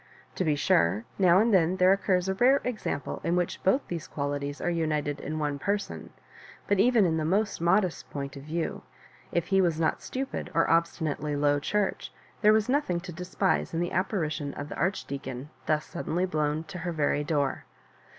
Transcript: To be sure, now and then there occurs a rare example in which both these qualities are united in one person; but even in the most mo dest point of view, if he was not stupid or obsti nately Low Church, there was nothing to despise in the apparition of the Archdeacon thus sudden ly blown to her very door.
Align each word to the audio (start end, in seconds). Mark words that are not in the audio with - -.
To 0.33 0.43
be 0.43 0.55
sure, 0.55 1.05
now 1.19 1.37
and 1.37 1.53
then 1.53 1.75
there 1.77 1.93
occurs 1.93 2.27
a 2.27 2.33
rare 2.33 2.59
example 2.63 3.21
in 3.23 3.35
which 3.35 3.61
both 3.61 3.87
these 3.87 4.07
qualities 4.07 4.59
are 4.59 4.67
united 4.71 5.19
in 5.19 5.37
one 5.37 5.59
person; 5.59 6.09
but 6.65 6.79
even 6.79 7.05
in 7.05 7.17
the 7.17 7.23
most 7.23 7.61
mo 7.61 7.79
dest 7.81 8.09
point 8.09 8.35
of 8.35 8.41
view, 8.41 8.81
if 9.31 9.45
he 9.49 9.61
was 9.61 9.79
not 9.79 10.01
stupid 10.01 10.49
or 10.55 10.65
obsti 10.65 11.01
nately 11.01 11.35
Low 11.35 11.59
Church, 11.59 12.11
there 12.41 12.51
was 12.51 12.67
nothing 12.67 12.99
to 13.01 13.11
despise 13.13 13.75
in 13.75 13.79
the 13.79 13.91
apparition 13.91 14.55
of 14.55 14.69
the 14.69 14.75
Archdeacon 14.75 15.51
thus 15.67 15.85
sudden 15.85 16.15
ly 16.15 16.25
blown 16.25 16.63
to 16.63 16.79
her 16.79 16.91
very 16.91 17.23
door. 17.23 17.65